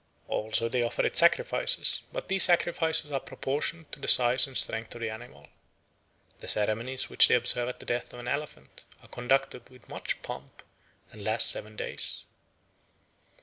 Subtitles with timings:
[0.27, 4.95] Also they offer it sacrifices, but these sacrifices are proportioned to the size and strength
[4.95, 5.45] of the animal.
[6.39, 10.19] The ceremonies which they observe at the death of an elephant are conducted with much
[10.23, 10.63] pomp
[11.11, 12.25] and last seven days.